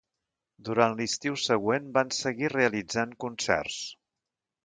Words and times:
Durant 0.69 0.95
l'estiu 1.01 1.35
següent 1.41 1.91
van 1.99 2.09
seguir 2.21 2.51
realitzant 2.55 3.15
concerts. 3.27 3.79